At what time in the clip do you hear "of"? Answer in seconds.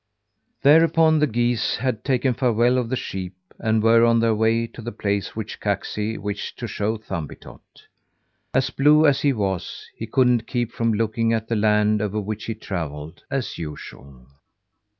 2.79-2.89